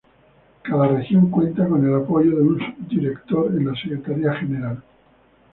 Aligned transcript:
Cada 0.63 0.87
región 0.87 1.29
cuenta 1.29 1.67
con 1.67 1.87
el 1.87 1.93
apoyo 1.93 2.31
de 2.35 2.41
un 2.41 2.57
subdirector 2.57 3.51
en 3.53 3.67
la 3.67 3.75
Secretaría 3.75 4.33
General. 4.33 4.81